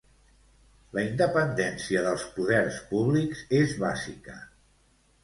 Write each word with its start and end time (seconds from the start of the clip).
La 0.97 1.01
independència 1.09 2.01
dels 2.07 2.23
poders 2.37 2.79
públics 2.95 3.45
és 3.59 3.77
bàsica. 3.85 4.39